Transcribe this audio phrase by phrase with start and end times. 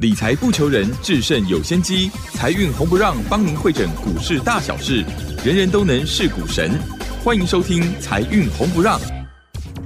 [0.00, 2.08] 理财不求人，制胜有先机。
[2.32, 5.04] 财运红不让，帮您会诊股市大小事，
[5.44, 6.70] 人人都能是股神。
[7.24, 9.00] 欢迎收听《财运红不让》。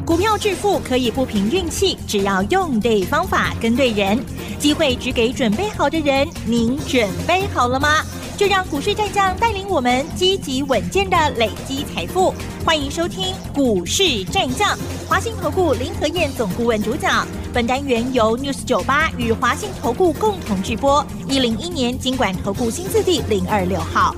[0.05, 4.23] 股票致富可以不凭运气，只要用对方法，跟对人，
[4.59, 6.29] 机会只给准备好的人。
[6.45, 8.03] 您准备好了吗？
[8.37, 12.35] 就让股市战将带领我们积极稳健的累积财富。
[12.65, 17.27] 欢迎收听股市战将，华信投顾林和燕总顾问主讲。
[17.53, 21.05] 本单元由 News 九八与华信投顾共同直播。
[21.29, 24.15] 一零一年经管投顾新字第零二六号。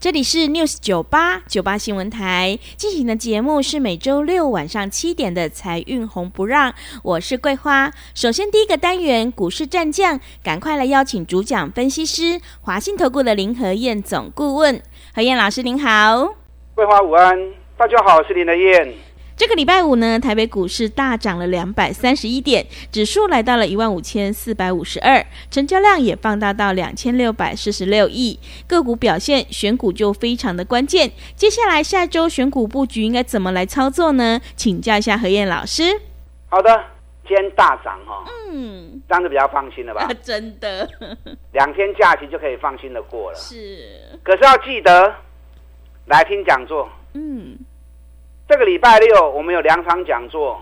[0.00, 6.74] 这里是 News 九八九八新闻台进行的节目是每周六晚上七点的财运红不让，
[7.04, 7.92] 我是桂花。
[8.14, 14.82] 首先第一个单元股市战将，赶快来邀请主讲分析师华信投顾的林和燕总顾问
[15.14, 16.34] 何燕老师您好，
[16.74, 17.38] 桂花午安，
[17.76, 18.92] 大家好，我是林德燕。
[19.36, 28.40] 这个礼拜五呢，台北股市大涨了两百三十一点，指数来到了一万五千四百五十二，成交量也放大到两千六百四十六亿。
[28.66, 31.12] 个股表现，选股就非常的关键。
[31.36, 34.40] 接下来下周选股布局应该怎么来操作呢？
[34.56, 35.84] 请教一下何燕老师。
[36.48, 36.84] 好的，
[37.24, 40.10] 今天大涨哈，嗯，这样子比较放心了吧？
[40.20, 40.88] 真的，
[41.52, 43.38] 两天假期就可以放心的过了。
[43.38, 45.14] 是，可是要记得
[46.06, 47.58] 来听讲座，嗯。
[48.46, 50.60] 这个礼拜六我们有两场讲座，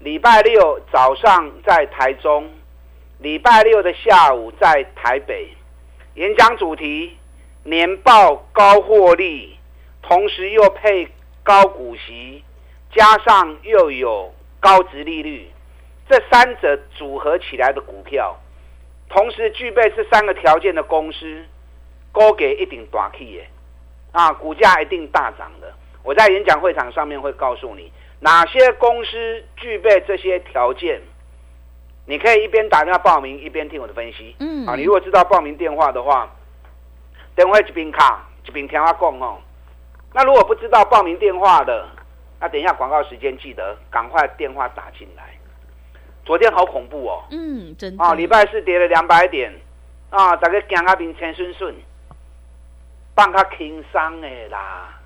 [0.00, 2.50] 礼拜六早上在台中，
[3.20, 5.48] 礼拜六的下午在台北。
[6.14, 7.16] 演讲主题：
[7.64, 9.56] 年报高获利，
[10.02, 11.08] 同时又配
[11.42, 12.44] 高股息，
[12.94, 15.48] 加上又有高值利率，
[16.06, 18.38] 这三者组合起来的股票，
[19.08, 21.46] 同时具备这三个条件的公司，
[22.12, 23.48] 高给一定短期耶，
[24.12, 25.72] 啊，股价一定大涨的。
[26.02, 31.00] 我在演讲会场上面会告诉你哪些公司具备这些条件，
[32.06, 34.34] 你可以一边打电话报名一边听我的分析。
[34.38, 36.28] 嗯，啊，你如果知道报名电话的话，
[37.34, 39.38] 等会一边卡一边听我讲哦。
[40.12, 41.88] 那如果不知道报名电话的，
[42.40, 45.22] 那等一下广告时间记得赶快电话打进来。
[46.24, 47.24] 昨天好恐怖哦。
[47.30, 48.04] 嗯，真的。
[48.04, 49.52] 啊，礼拜四跌了两百点，
[50.10, 51.74] 啊，大家惊啊平钱顺顺，
[53.14, 54.98] 放他轻松的啦。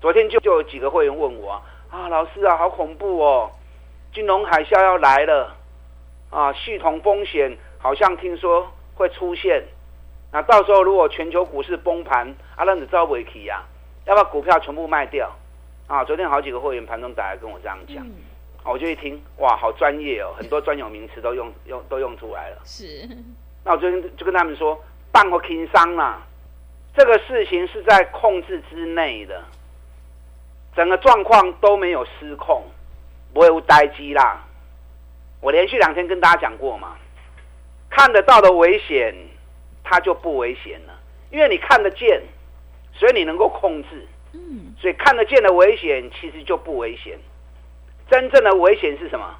[0.00, 3.50] 昨天就就有几个会员问我啊，老师啊，好恐怖哦，
[4.12, 5.54] 金融海啸要来了
[6.30, 9.64] 啊，系统风险好像听说会出现，
[10.32, 13.62] 那到时候如果全球股市崩盘，啊，那你招不起呀？
[14.04, 15.30] 要把股票全部卖掉
[15.86, 16.04] 啊？
[16.04, 18.04] 昨天好几个会员盘中打来跟我这样讲，
[18.64, 22.58] 我就一听哇，好专业哦，很多专有名词都用用都用出来了。
[22.64, 23.08] 是，
[23.64, 24.78] 那我昨天就跟他们说，
[25.10, 26.20] 半个轻伤啦，
[26.96, 29.42] 这个事情是在控制之内的。
[30.76, 32.64] 整个状况都没有失控，
[33.32, 34.42] 不会有呆机啦。
[35.40, 36.96] 我连续两天跟大家讲过嘛，
[37.88, 39.14] 看得到的危险，
[39.84, 40.98] 它就不危险了，
[41.30, 42.20] 因为你看得见，
[42.92, 44.06] 所以你能够控制。
[44.32, 47.16] 嗯，所以看得见的危险其实就不危险。
[48.10, 49.32] 真正的危险是什么？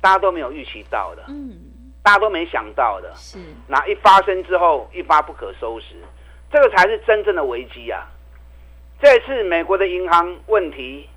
[0.00, 1.56] 大家都没有预期到的，嗯，
[2.02, 3.38] 大家都没想到的，是
[3.68, 5.94] 那一发生之后一发不可收拾，
[6.54, 8.06] 这个才是真正的危机啊。
[9.02, 11.08] 这次美国的银行问题，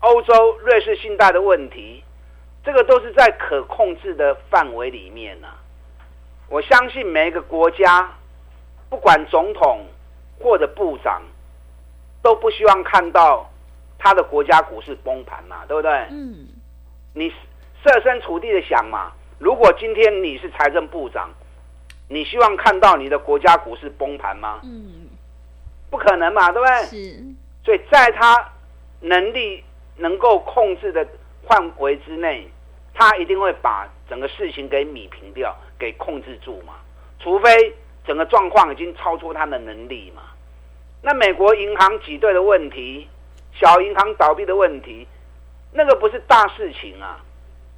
[0.00, 2.04] 欧洲瑞士信贷的问题，
[2.62, 5.48] 这个都是在可控制的范围里面呢。
[6.50, 8.10] 我相信每一个国家，
[8.90, 9.86] 不管总统
[10.38, 11.22] 或者部长，
[12.20, 13.50] 都不希望看到
[13.98, 15.90] 他的国家股市崩盘嘛，对不对？
[16.10, 16.46] 嗯。
[17.14, 17.32] 你
[17.82, 21.30] 设身处地的想嘛，如果今天你是财政部长，
[22.12, 24.60] 你希望看到你的国家股市崩盘吗？
[24.64, 25.08] 嗯。
[25.90, 26.76] 不可能嘛，对不对？
[26.86, 27.24] 是，
[27.64, 28.52] 所以在他
[29.00, 29.62] 能力
[29.96, 31.06] 能够控制的
[31.46, 32.48] 范围之内，
[32.94, 36.74] 他一定会把整个事情给米平掉，给控制住嘛。
[37.18, 40.22] 除非整个状况已经超出他的能力嘛。
[41.02, 43.08] 那美国银行挤兑的问题，
[43.52, 45.06] 小银行倒闭的问题，
[45.72, 47.18] 那个不是大事情啊，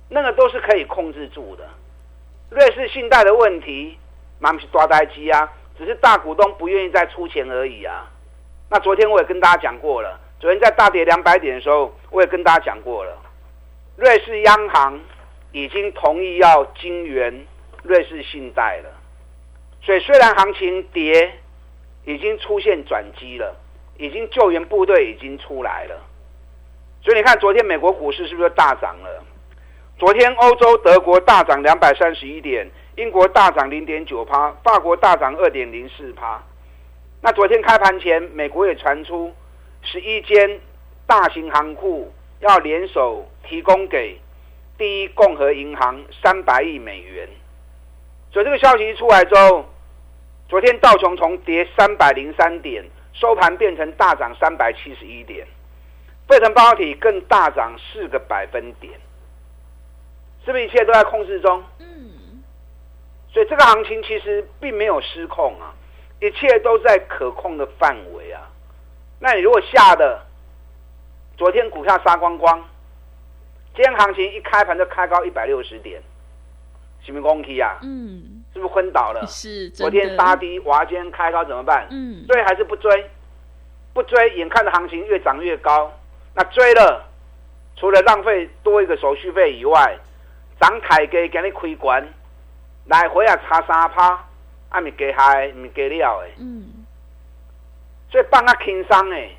[0.08, 1.66] 那个都是可以控制住的。
[2.50, 3.96] 瑞士信贷的问题，
[4.42, 5.50] 那不是抓呆机啊。
[5.78, 8.06] 只是大股东不愿意再出钱而已啊。
[8.68, 13.18] 那昨天我也跟大家讲过了，昨天在大跌两百点的时候，我也跟大家讲过了，
[13.96, 15.00] 瑞士央行
[15.50, 17.46] 已经同意要金援
[17.82, 18.90] 瑞士信贷了。
[19.82, 21.32] 所以虽然行情跌，
[22.04, 23.56] 已经出现转机了，
[23.96, 25.98] 已经救援部队已经出来了。
[27.02, 29.24] 所以你看，昨天美国股市是不是大涨了？
[29.98, 32.70] 昨天欧洲德国大涨两百三十一点。
[32.96, 36.42] 英国大涨零点九趴，法国大涨二点零四趴。
[37.22, 39.32] 那昨天开盘前，美国也传出
[39.82, 40.60] 十一间
[41.06, 44.20] 大型行库要联手提供给
[44.76, 47.26] 第一共和银行三百亿美元。
[48.30, 49.64] 所以这个消息一出来之后，
[50.50, 52.84] 昨天道琼从跌三百零三点
[53.14, 55.46] 收盘变成大涨三百七十一点，
[56.28, 58.92] 费城半导体更大涨四个百分点，
[60.44, 61.64] 是不是一切都在控制中？
[63.32, 65.72] 嗯，所以这个行情其实并没有失控啊，
[66.20, 68.42] 一切都在可控的范围啊。
[69.18, 70.20] 那你如果下的
[71.36, 72.62] 昨天股票杀光光，
[73.74, 76.02] 今天行情一开盘就开高一百六十点，
[77.04, 77.78] 是不是公 K 啊？
[77.82, 79.24] 嗯，是不是昏倒了？
[79.28, 81.86] 是，昨天杀低，哇，今天开高怎么办？
[81.90, 83.10] 嗯，追还是不追？
[83.94, 85.92] 不追，眼看着行情越涨越高，
[86.34, 87.04] 那追了，
[87.76, 89.98] 除了浪费多一个手续费以外，
[90.60, 92.06] 涨台给给你亏关，
[92.86, 94.24] 来回啊差三趴，
[94.70, 96.32] 啊咪加嗨，咪加料诶。
[96.38, 96.84] 嗯，
[98.10, 99.36] 所以放啊轻松诶，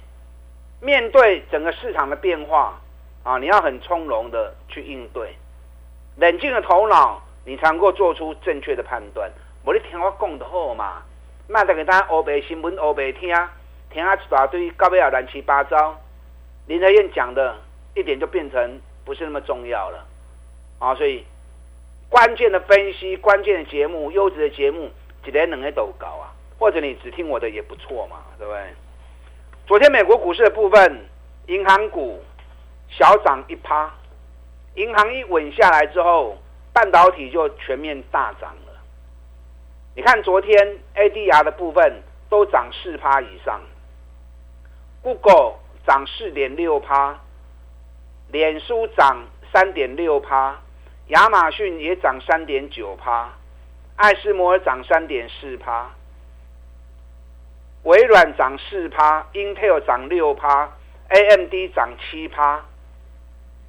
[0.80, 2.80] 面对整个市场的变化
[3.24, 5.36] 啊，你要很从容的去应对，
[6.18, 9.31] 冷静的头脑，你才能够做出正确的判断。
[9.66, 11.04] 我你听我讲的好嘛，
[11.48, 13.34] 卖得给大家欧白新闻欧白听，
[13.90, 16.00] 听啊一大堆到尾啊乱七八糟。
[16.68, 17.56] 林德燕讲的
[17.94, 20.06] 一点就变成不是那么重要了
[20.80, 21.25] 啊，所以
[22.13, 24.92] 关键的分析、关键的节目、优质的节目，
[25.25, 26.30] 一个两个都搞啊。
[26.60, 28.62] 或者你只听我的也不错嘛，对不对？
[29.65, 31.10] 昨天美国股市的部分，
[31.48, 32.24] 银行股
[32.88, 33.92] 小涨一趴，
[34.75, 36.38] 银行一稳下来之后，
[36.71, 38.80] 半导体就全面大涨了。
[39.95, 43.59] 你看昨天 ADR 的部分都涨四趴以上
[45.01, 45.56] ，Google
[45.88, 47.19] 涨四点六趴，
[48.31, 50.62] 脸书涨三点六趴，
[51.08, 53.30] 亚马逊也涨三点九趴，
[53.96, 55.90] 爱斯摩尔涨三点四趴。
[57.84, 60.72] 微软涨四趴，Intel 涨六趴
[61.10, 62.64] ，AMD 涨七趴，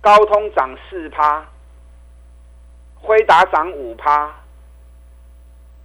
[0.01, 1.45] 高通涨四趴，
[2.95, 4.33] 辉达涨五趴，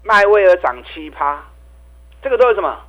[0.03, 1.43] 迈威尔涨七趴，
[2.21, 2.85] 这个都是什么？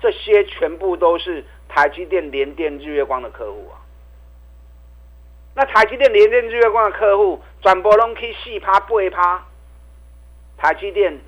[0.00, 3.77] 这些全部都是台积电、联电、日月光的客户啊。
[5.58, 9.44] 那台积电、联电、日月光的客户，转播拢去四趴、八趴，
[10.56, 11.18] 台积电。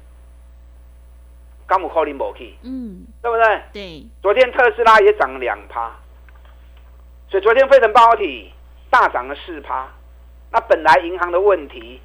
[1.66, 3.62] 刚姆科林某 K，嗯，对不对？
[3.72, 5.90] 对，昨天特斯拉也涨了两趴，
[7.28, 8.52] 所以昨天飞腾半导体
[8.88, 9.88] 大涨了四趴。
[10.52, 12.00] 那本来银行的问题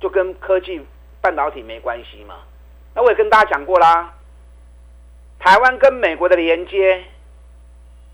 [0.00, 0.80] 就跟科技
[1.20, 2.36] 半导体没关系嘛。
[2.94, 4.14] 那我也跟大家讲过啦，
[5.38, 7.04] 台湾跟美国的连接，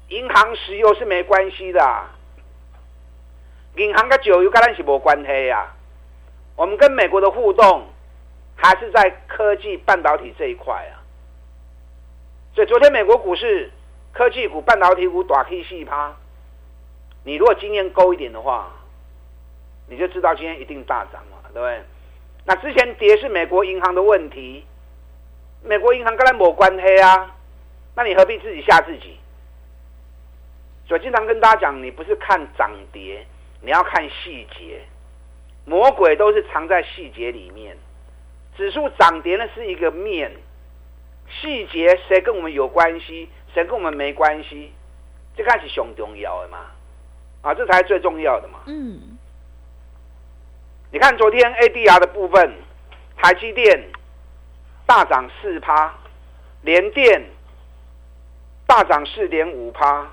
[0.09, 1.81] 银行石油是没关系的，
[3.77, 5.73] 银行跟石油跟咱是没关系呀。
[6.57, 7.87] 我们跟美国的互动。
[8.59, 11.05] 还是在科技半导体这一块啊，
[12.55, 13.71] 所以昨天美国股市
[14.15, 16.17] 科技股、半导体股短 K 细趴，
[17.23, 18.73] 你如果经验够一点的话，
[19.91, 21.83] 你就知道今天一定大涨嘛，对不对？
[22.47, 24.65] 那之前跌是美国银行的问题，
[25.63, 27.37] 美国银行跟它没关系啊，
[27.95, 29.19] 那你何必自己吓自己？
[30.89, 33.27] 所以经常跟大家讲，你不是看涨跌，
[33.61, 34.81] 你要看细节，
[35.65, 37.77] 魔鬼都是藏在细节里面。
[38.57, 40.33] 指数涨跌呢是一个面，
[41.29, 44.73] 细节谁跟我们有关系，谁跟我们没关系，
[45.37, 46.59] 这开始熊重要的嘛，
[47.43, 48.61] 啊，这才是最重要的嘛。
[48.67, 49.19] 嗯，
[50.91, 52.55] 你看昨天 ADR 的部分，
[53.17, 53.91] 台积电
[54.87, 55.95] 大涨四趴，
[56.63, 57.27] 联电
[58.67, 60.11] 大涨四点五趴，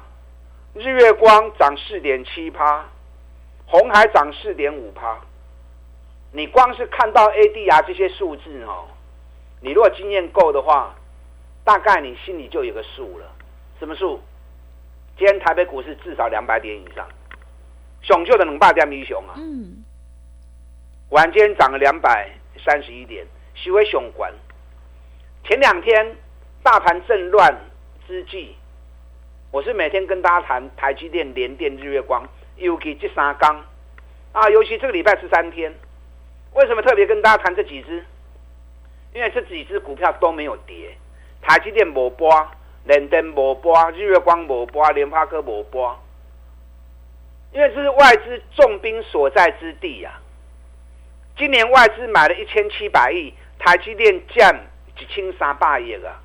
[0.74, 2.86] 日月光涨四点七趴，
[3.66, 5.20] 红海涨四点五趴。
[6.32, 8.88] 你光是看到 ADR 这些数字哦，
[9.62, 10.96] 你如果经验够的话，
[11.64, 13.32] 大概你心里就有个数了。
[13.80, 14.20] 什么数？
[15.16, 17.08] 今天台北股市至少两百点以上，
[18.02, 19.36] 熊就的能霸掉米熊啊！
[19.38, 19.84] 嗯，
[21.10, 22.32] 晚间涨了两百
[22.66, 24.34] 三十一点，徐为熊管。
[25.44, 26.16] 前两天
[26.64, 27.56] 大盘正乱
[28.08, 28.56] 之际，
[29.52, 32.28] 我是每天跟大家谈台积电、联电、日月光，
[32.58, 33.64] 尤其这三缸
[34.32, 35.74] 啊，尤其这个礼拜是三天。
[36.54, 38.04] 为什么特别跟大家谈这几只？
[39.14, 40.96] 因为这几只股票都没有跌，
[41.42, 42.48] 台积电没波，
[42.86, 46.00] 联电没波，日月光没波，联发科没波。
[47.52, 50.20] 因为这是外资重兵所在之地呀。
[51.38, 54.56] 今年外资买了一千七百亿，台积电降
[55.00, 56.22] 一千三百亿啊，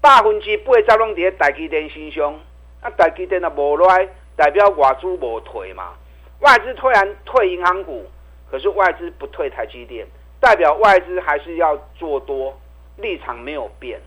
[0.00, 2.34] 百分之八十拢伫台积电身上，
[2.80, 4.08] 啊，台积电啊无来，
[4.42, 5.92] 代表外资无退嘛，
[6.40, 8.04] 外资突然退银行股。
[8.50, 10.04] 可是外资不退台积电，
[10.40, 12.52] 代表外资还是要做多，
[12.96, 14.00] 立场没有变，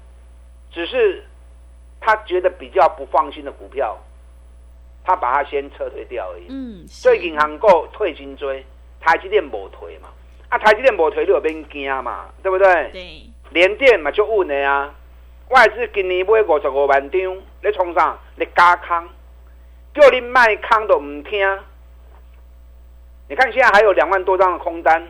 [0.72, 1.24] 只是
[2.01, 3.98] 他觉得比较不放心的股票，
[5.06, 6.48] 他把它先撤退掉而已。
[6.50, 8.63] 嗯，所以银行股退金追，
[9.00, 10.10] 台积电无退嘛。
[10.50, 12.89] 啊，台积电无退你就免惊嘛，对不对？
[12.92, 14.94] 对，联电嘛就稳的啊。
[15.50, 17.20] 外资今年买五十五万张，
[17.63, 18.18] 你冲啥？
[18.36, 19.08] 你加空，
[19.96, 21.60] 叫你卖空都唔听。
[23.28, 25.02] 你看现在还有两万多张的空单，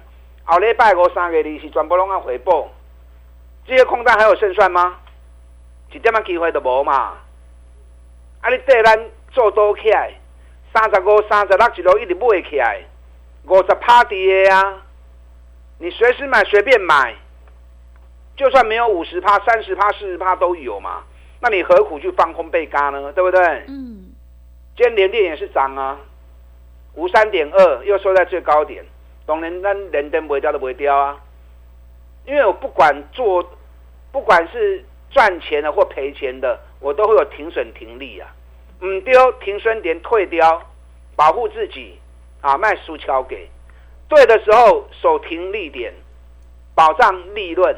[0.46, 2.70] 后礼拜五三个利息全部拢要回报，
[3.66, 4.98] 这些空单还有胜算吗？
[5.92, 7.14] 一点仔机会都无嘛。
[8.42, 10.14] 啊，你对咱做多起来，
[10.74, 12.82] 三十五、三十六一路一直买起来，
[13.48, 14.82] 五十趴跌啊！
[15.80, 17.16] 你随时买，随便买，
[18.36, 21.04] 就算没有五十趴、三十趴、四十趴都有嘛。
[21.42, 23.12] 那你何苦去放空被嘎呢？
[23.14, 23.42] 对不对？
[23.68, 23.95] 嗯，
[24.76, 25.98] 今天连电也是涨啊，
[26.96, 28.84] 五三点二又收在最高点，
[29.26, 31.18] 当然咱连电不会掉都不会掉啊。
[32.26, 33.42] 因为我不管做，
[34.12, 38.28] 不管是赚钱的或赔钱的，我都会有停损停利啊。
[38.82, 40.62] 唔丢停损点退掉，
[41.16, 41.98] 保护自己
[42.42, 43.50] 啊，卖输桥给
[44.10, 45.94] 对的时候守停利点，
[46.76, 47.74] 保障利润。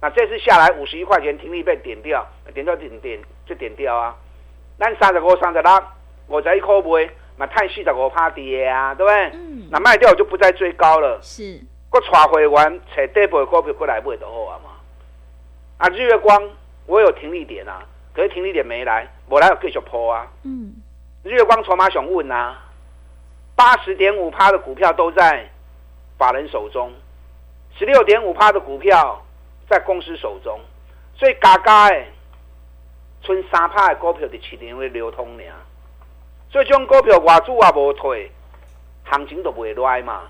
[0.00, 4.16] 那这次下来五十一块钱停利被点掉，点掉点点就点掉啊。
[4.76, 5.82] 那三十五、三十六，
[6.28, 9.30] 五十一块卖，嘛探四十五趴跌啊，对不对？
[9.34, 11.18] 嗯，那卖掉就不再追高了。
[11.22, 14.70] 是，我带会员找底部的股票过来买就好啊嘛。
[15.78, 16.50] 啊，日月光
[16.86, 17.82] 我有停利点啊，
[18.14, 20.26] 可是停利点没来，我来有继续破啊。
[20.42, 20.74] 嗯，
[21.22, 22.58] 日月光筹码想问啊，
[23.54, 25.48] 八十点五趴的股票都在
[26.18, 26.92] 法人手中，
[27.78, 29.22] 十六点五趴的股票
[29.68, 30.58] 在公司手中，
[31.14, 32.04] 所以嘎嘎的，
[33.22, 35.44] 剩三趴的股票伫市场会流通尔。
[36.56, 38.30] 所以股票外资也无退，
[39.04, 40.22] 行情都不会来嘛。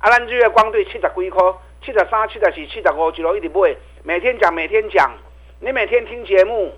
[0.00, 1.40] 啊，咱日月光对七十几块、
[1.84, 5.12] 七十三、七十四、七十五一路一直买，每天讲，每天讲，
[5.60, 6.72] 你每天听节目，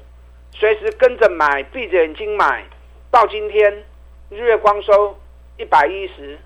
[0.50, 2.64] 随时跟着买，闭着眼睛买。
[3.10, 3.82] 到今天，
[4.28, 5.18] 日月光收
[5.56, 6.38] 一百一十，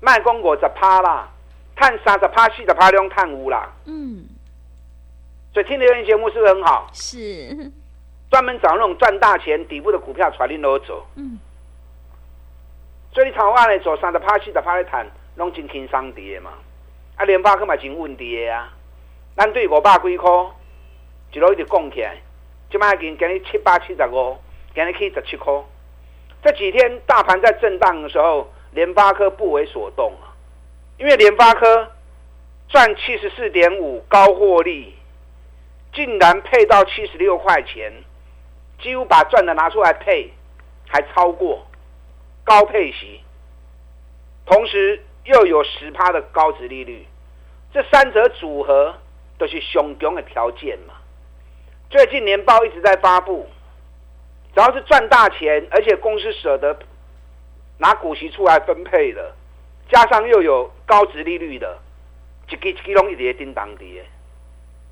[0.00, 1.28] 卖公五十趴啦，
[1.74, 3.72] 探三十趴、四十趴量探五啦。
[3.86, 4.26] 嗯，
[5.52, 6.88] 所以听留言节目是不是很好？
[6.92, 7.72] 是，
[8.32, 11.06] 专门找那种赚大钱底部的股票，传你都走。
[11.16, 11.38] 嗯，
[13.12, 16.50] 所以你台湾来做三十趴、四十趴来谈，拢真轻松跌嘛。
[17.16, 18.72] 啊，联发科嘛真稳跌啊。
[19.36, 20.30] 咱对五百几块，
[21.30, 22.16] 一路一直降起来，
[22.70, 24.38] 即摆已经今日七百七十五，
[24.74, 25.52] 今日去十七块。
[26.42, 30.32] 这几天大盘在震荡的时候，联发科不为所动啊，
[30.96, 31.92] 因为联发科
[32.70, 34.94] 赚七十四点五高获利，
[35.92, 37.92] 竟然配到七十六块钱，
[38.82, 40.30] 几乎把赚的拿出来配，
[40.88, 41.66] 还超过
[42.44, 43.22] 高配息，
[44.44, 47.06] 同时又有十趴的高值利率，
[47.72, 48.94] 这三者组合
[49.38, 50.94] 都是雄强的条件嘛。
[51.88, 53.48] 最近年报一直在发布。
[54.54, 56.78] 只要是赚大钱，而且公司舍得
[57.78, 59.34] 拿股息出来分配的，
[59.88, 61.78] 加上又有高值利率的，
[62.50, 64.04] 一支一支拢一直叮当跌。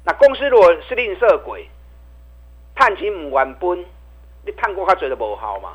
[0.03, 1.69] 那公司如果是吝啬鬼，
[2.81, 3.85] 探钱唔还本，
[4.43, 5.73] 你探过他嘴都无效嘛？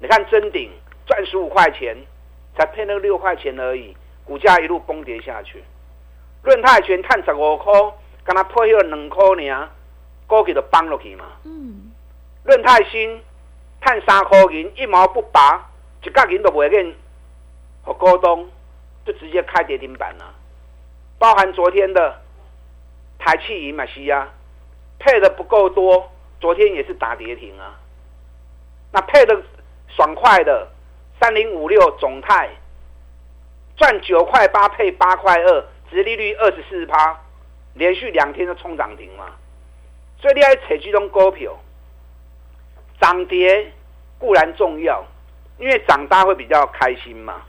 [0.00, 0.70] 你看真顶
[1.06, 1.96] 赚十五块钱，
[2.54, 5.64] 才配那六块钱而已，股价一路崩跌下去。
[6.42, 7.72] 润泰全探十五块，
[8.22, 9.70] 跟他配了两块呢，
[10.26, 11.24] 股价就崩落去嘛。
[11.44, 11.90] 嗯。
[12.44, 13.18] 润泰新
[13.80, 15.70] 探三块银，一毛不拔，
[16.02, 16.94] 一角银都不会给，
[17.82, 18.46] 和股东
[19.06, 20.34] 就直接开跌停板了。
[21.18, 22.20] 包含昨天的
[23.18, 24.28] 台气银嘛西亚
[25.00, 26.08] 配的不够多，
[26.40, 27.76] 昨天也是打跌停啊。
[28.92, 29.42] 那配的
[29.88, 30.68] 爽快的
[31.20, 32.48] 三零五六总泰
[33.76, 37.18] 赚九块八配八块二，殖利率二十四趴，
[37.74, 39.26] 连续两天都冲涨停嘛。
[40.20, 41.58] 所以你要采这种股票。
[43.00, 43.72] 涨跌
[44.18, 45.02] 固然重要，
[45.58, 47.40] 因为涨大会比较开心嘛。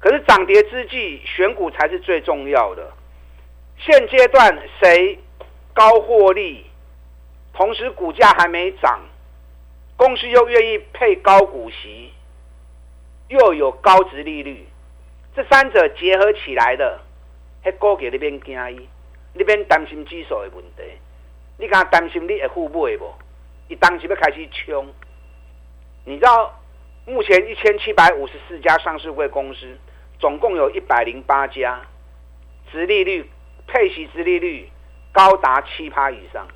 [0.00, 2.92] 可是涨跌之际，选股才是最重要的。
[3.78, 5.16] 现阶段谁
[5.76, 6.64] 高获利，
[7.52, 8.98] 同时股价还没涨，
[9.94, 12.10] 公司又愿意配高股息，
[13.28, 14.66] 又有高值利率，
[15.34, 16.98] 这三者结合起来的，
[17.62, 18.88] 迄股价那边惊伊，
[19.34, 20.82] 那边担心指数的问题，
[21.58, 23.12] 你敢担心你会付买不？
[23.68, 24.86] 你当即要开始冲，
[26.06, 26.58] 你知道
[27.04, 29.76] 目前一千七百五十四家上市会公司，
[30.18, 31.82] 总共有一百零八家，
[32.72, 33.28] 殖利率、
[33.66, 34.70] 配息殖利率
[35.16, 36.46] 高达七趴以上。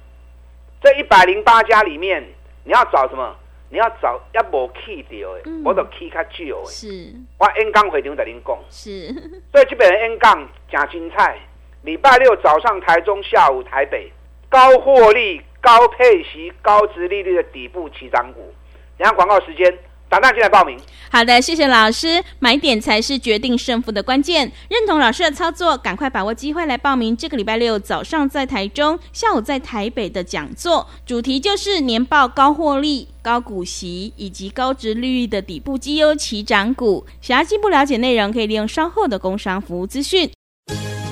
[0.83, 2.23] 这一百零八家里面，
[2.64, 3.35] 你要找什么？
[3.71, 6.67] 你要找一无去掉的，我都去较少的。
[6.67, 9.09] 是，我 N 杠会长在您讲，是，
[9.50, 11.38] 所以基本上 N 杠加精彩。
[11.83, 14.12] 礼拜六早上台中，下午台北，
[14.49, 15.43] 高获利。
[15.62, 18.50] 高配息、高值利率的底部起涨股，
[18.97, 19.79] 等下广告时间
[20.11, 20.76] 打电进来报名。
[21.12, 22.23] 好的，谢谢老师。
[22.40, 24.50] 买点才是决定胜负的关键。
[24.69, 27.17] 认同老师的操作，赶快把握机会来报名。
[27.17, 37.07] 这个礼拜六早上在台中，下午在台北的讲座，主题就是年报高获利、高股息以及高值利率的底部绩优起涨股。
[37.21, 40.31] 想要进一步了解内容，可以利用稍后的工商服务资讯。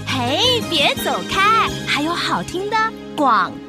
[0.07, 2.77] 嘿，别走开，还有好听的
[3.17, 3.68] 广告。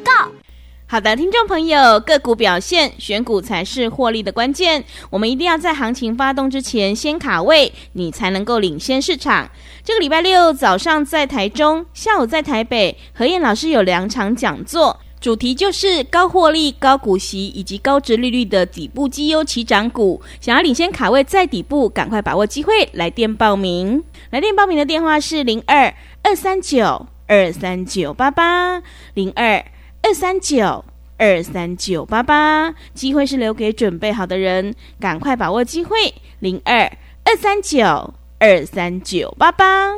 [0.92, 4.84] 好的，听众朋友，个股表现，选股才是获利的关键。
[5.12, 9.48] 我们一定要在行情发动之前先卡位，你才能够领先市场。
[9.84, 20.20] 这个礼拜六早上在台中，下午在台北，何燕老师有两场讲座，主题就是高获利、高股息以及高值利率的底部绩优起涨股。
[20.42, 24.04] 想要领先卡位在底部，赶快把握机会，来电报名。
[24.32, 25.94] 来电报名的电话是零二
[26.24, 28.82] 二三九二三九八八
[29.14, 29.64] 零二。
[30.02, 30.84] 二三九
[31.18, 36.14] 二三九八八，机会是留给准备好的人，赶快把握机会。
[36.40, 36.82] 零二
[37.26, 39.94] 二三九二三九八八，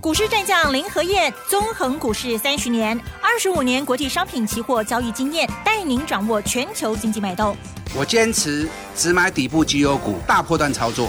[0.00, 7.54] 股市战将林和燕，纵横股市三十年，二十五年国际商品期货交易经验，带您掌握全球经济脉动。
[7.94, 11.08] 我坚持只买底部绩优股，大波段操作。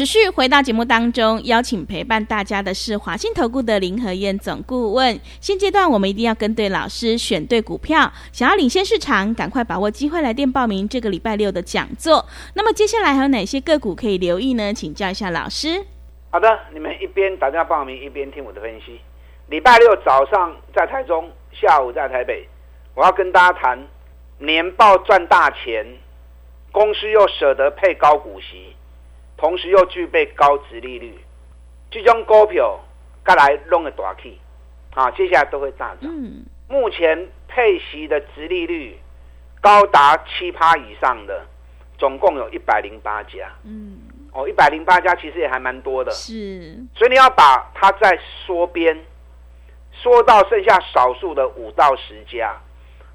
[0.00, 5.20] 持续回到节目当中，邀请陪伴大家的是华信投顾的林和燕总顾问。
[5.42, 8.10] 现阶段我们一定要跟对老师，选对股票。
[8.32, 12.24] 想要领先市场，赶快把握机会来电报名这个礼拜六的讲座。
[12.54, 14.72] 那么接下来还有哪些个股可以留意呢？
[14.72, 15.84] 请教一下老师。
[16.30, 18.98] 好的，你们一边打电话报名，一边听我的分析。
[19.50, 22.48] 礼拜六早上在台中，下午在台北，
[22.94, 23.78] 我要跟大家谈
[24.38, 25.84] 年报赚大钱，
[26.72, 28.74] 公司又舍得配高股息。
[29.40, 31.18] 同时又具备高值利率，
[31.90, 32.78] 这种股票，
[33.24, 34.38] 该来弄个大气，
[34.94, 36.12] 啊，接下来都会大涨。
[36.68, 38.98] 目前配息的值利率
[39.62, 41.46] 高达七趴以上的，
[41.96, 43.50] 总共有一百零八家。
[43.64, 43.98] 嗯，
[44.34, 46.10] 哦，一百零八家其实也还蛮多的。
[46.12, 48.94] 是，所以你要把它再缩边，
[49.90, 52.54] 缩到剩下少数的五到十家。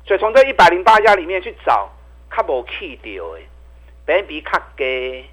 [0.07, 1.87] 所以从这一百零八家里面去找，
[2.35, 5.25] 较无气掉的，比比较低。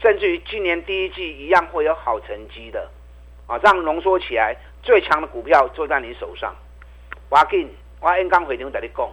[0.00, 2.88] 甚至于今年第一季一样会有好成绩的，
[3.46, 6.54] 啊，这样浓缩起来，最强的股票就在你手上。
[7.28, 7.68] 我跟
[8.00, 9.08] 我 N 刚回头在你讲，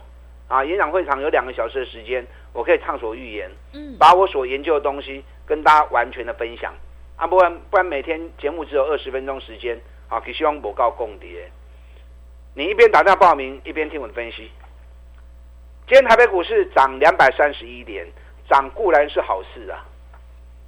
[0.48, 6.74] 啊，演讲会场有两个小时的时间，我可以畅所欲言，嗯，把我所研究的东西跟大家完全的分享。
[7.18, 11.52] 啊，不然不然每天节目只有二十分钟时间，啊，希望我告共谍。
[12.56, 14.50] 你一边打电话报名，一边听我的分析。
[15.86, 18.08] 今天台北股市涨两百三十一点，
[18.50, 19.84] 涨固然是好事啊。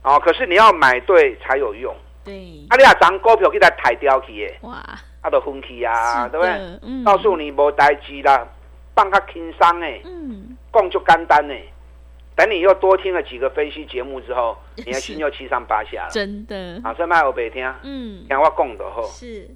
[0.04, 1.96] 哦，可是你要买对才有用。
[2.24, 2.34] 对，
[2.70, 4.84] 啊，你啊涨股票给它抬掉去耶，哇，
[5.22, 6.52] 啊都分期啊，对不对？
[6.84, 8.48] 嗯，告诉你无代志啦，
[8.96, 11.72] 放较轻松诶，嗯，讲就简单诶。
[12.36, 16.10] 等你又多听了几个分析节目之后， 你的心又七上八下了。
[16.10, 16.80] 真的。
[16.84, 19.04] 啊，所以卖我白听，嗯，听我讲的后。
[19.08, 19.50] 是。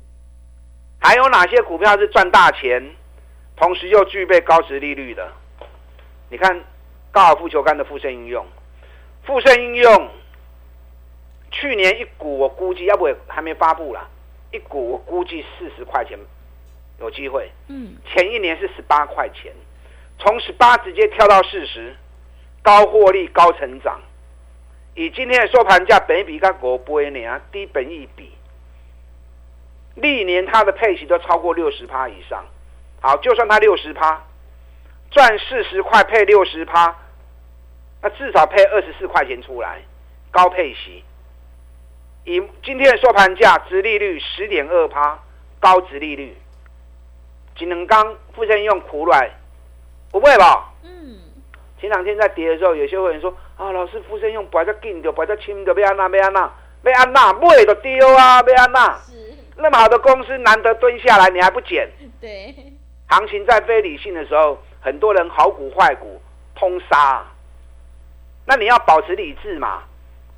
[0.99, 2.81] 还有哪些股票是赚大钱，
[3.55, 5.31] 同时又具备高值利率的？
[6.29, 6.61] 你看
[7.11, 8.45] 高尔夫球杆的附盛应用，
[9.25, 10.09] 附盛应用。
[11.53, 14.09] 去年一股我估计，要不还没发布啦，
[14.51, 16.17] 一股我估计四十块钱
[16.99, 17.49] 有机会。
[17.67, 19.53] 嗯，前一年是十八块钱，
[20.17, 21.95] 从十八直接跳到四十，
[22.63, 24.01] 高获利高成长。
[24.95, 28.31] 以今天的收盘价，本比跟国波年啊低本一比，
[29.93, 32.43] 历年它的配息都超过六十趴以上。
[32.99, 34.23] 好，就算它六十趴，
[35.11, 36.95] 赚四十块配六十趴，
[38.01, 39.81] 那至少配二十四块钱出来，
[40.31, 41.03] 高配息。
[42.25, 45.19] 以今天的收盘价，值利率十点二趴，
[45.59, 46.35] 高值利率。
[47.57, 49.29] 金能刚富盛用苦软，
[50.11, 50.73] 不会吧？
[50.83, 51.19] 嗯。
[51.79, 56.49] 前两天在跌的时候，有些会员说：“啊，老师，富盛用摆在紧的，摆在轻的，被安娜，被安娜，
[56.81, 58.97] 被安娜，买都丢啊，被安娜。
[59.57, 61.89] 那么好的公司，难得蹲下来，你还不捡？
[62.21, 62.55] 对。
[63.07, 66.21] 行情在非理性的时候，很多人好股坏股
[66.55, 67.23] 通杀。
[68.45, 69.83] 那你要保持理智嘛？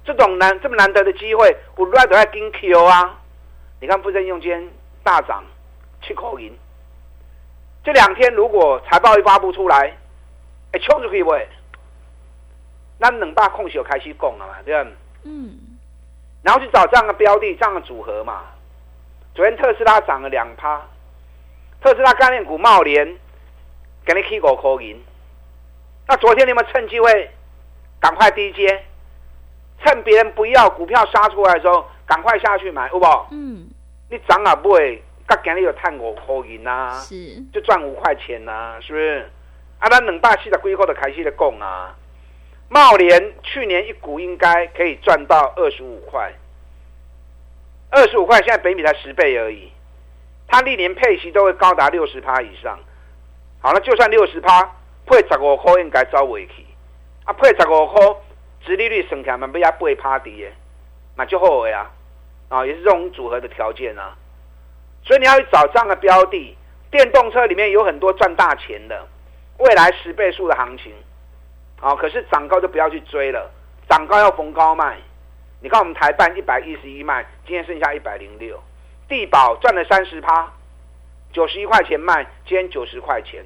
[0.06, 3.20] 这种难这么难得的机会，我乱都要跟 Q 啊！
[3.82, 4.70] 你看富盛用间
[5.04, 5.44] 大涨，
[6.04, 6.56] 七口银。
[7.84, 9.98] 这两天如果财报一发布出来，
[10.72, 11.36] 哎，冲出去不？
[12.98, 14.90] 那冷大空手开始供了嘛，对吧？
[15.24, 15.58] 嗯。
[16.44, 18.44] 然后去找这样的标的，这样的组合嘛。
[19.34, 20.82] 昨天特斯拉涨了两趴，
[21.82, 23.18] 特斯拉概念股茂联
[24.06, 25.04] 给你 K 五口银，
[26.08, 27.32] 那昨天你们趁机会
[28.00, 28.86] 赶快低接，
[29.86, 33.28] 趁别人不要股票杀出来的时候，赶快下去买，好不好？
[33.32, 33.68] 嗯，
[34.10, 39.30] 你涨啊不会，甲今日有探五块银呐，是，就赚五块钱呐、是不是？
[39.78, 41.96] 啊，咱两百四十几块的开始的供啊。
[42.68, 46.34] 茂联去年一股应该可以赚到二十五块，
[47.92, 49.72] 二十五块现在北米才十倍而已，
[50.48, 52.80] 它历年配息都会高达六十趴以上。
[53.62, 54.64] 好了，就算六十趴，
[55.06, 56.66] 配十五块应该走尾去，
[57.26, 58.04] 啊，配十五块，
[58.66, 60.52] 殖利率省起来嘛，不要八趴底耶，
[61.16, 61.90] 那就好的呀，
[62.50, 64.16] 啊，也是这种组合的条件啊。
[65.04, 66.58] 所以你要去找这样的标的，
[66.90, 69.08] 电动车里面有很多赚大钱的，
[69.60, 70.92] 未来十倍数的行情，
[71.80, 73.52] 好、可是涨高就不要去追了，
[73.88, 74.98] 涨高要逢高卖。
[75.62, 78.62] 你看我们台办一百一十一卖，今天剩下一百零六，
[79.08, 80.52] 地保赚了三十趴，
[81.32, 83.44] 九十一块钱卖，今天九十块钱。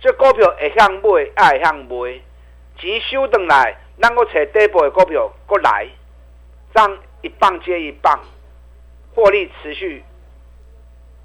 [0.00, 2.20] 这股票会向买，爱向卖，
[2.76, 5.86] 钱收回来，咱个找底部的股票过来，
[6.74, 8.18] 这样一棒接一棒，
[9.14, 10.02] 获利持续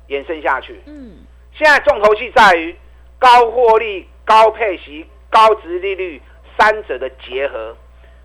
[0.07, 0.79] 延伸下去。
[0.85, 2.75] 嗯，现在重头戏在于
[3.17, 6.21] 高获利、高配息、高值利率
[6.57, 7.75] 三者的结合。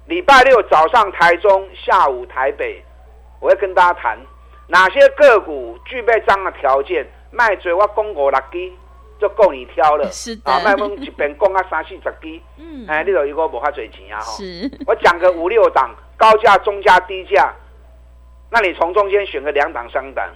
[0.06, 2.84] 礼拜六早上台中，下午台北，
[3.40, 4.18] 我会跟大家谈
[4.68, 8.72] 哪些个股具备这样的条件，卖嘴我公五六支
[9.20, 10.10] 就够你挑了。
[10.10, 14.36] 是的啊，卖问一边讲啊三四十支，嗯，哎，你就一个无法赚钱啊吼。
[14.36, 17.54] 是，我讲个五六档，高价、中价、低价，
[18.50, 20.28] 那你从中间选个两档、三档，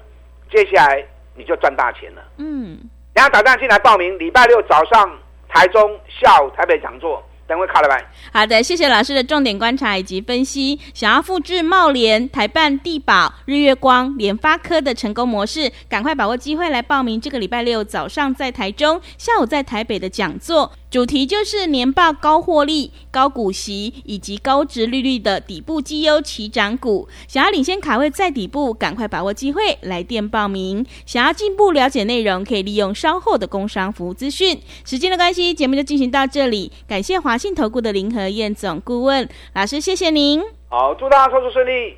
[0.51, 2.23] 接下来你就赚大钱了。
[2.39, 2.79] 嗯，
[3.15, 7.99] 然后打电话进来报名，礼拜六早上台中，下午台北讲座，等会考了吧？
[8.31, 10.79] 好的，谢谢老师的重点观察以及分析。
[10.93, 20.71] 想要复制茂联、台办、地保、日月光、联发科的成功模式，赶快把握机会来报名这个礼拜六早上在台中，下午在台北的讲座。
[20.91, 27.07] 主题就是年报高获利、高股息以及高值利率的底部绩优起涨股。
[27.27, 30.87] 想要领先卡位在底部，赶快把握机会来电报名。
[31.05, 34.59] 想要进一步了解内容，可以利用稍后的工商服务资讯。
[34.85, 36.73] 时间的关系，节目就进行到这里。
[36.89, 40.43] 感谢华信投顾的林和燕总顾问老师，谢谢您。
[40.69, 41.97] 好，祝大家操作顺利。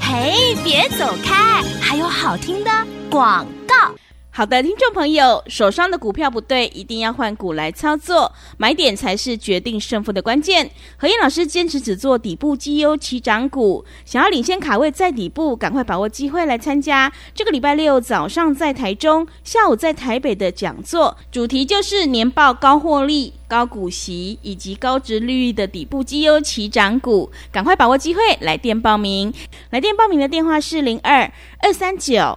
[0.00, 2.70] 嘿，别走开，还有好听的
[3.10, 3.94] 广告。
[4.36, 10.70] 好的，听众朋友，手上的股票不对，一定要换股来操作，买点才是决定胜负的关键。
[10.98, 23.32] 何燕老师坚持只做底部绩优起涨股，想要领先卡位在底部，赶快把握机会来参加这个礼拜六早上在台中，下午在台北的讲座，主题就是年报高获利。
[23.48, 29.32] 高股息以及高值利率的底部绩优起涨股，赶快把握机会来电报名。
[29.70, 32.36] 来电报名的电话是零二二三九。